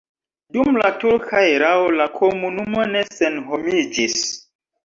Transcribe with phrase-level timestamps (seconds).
[0.55, 4.21] Dum la turka erao la komunumo ne senhomiĝis.